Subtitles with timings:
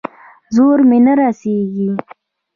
[0.55, 1.89] زور مې نه رسېږي.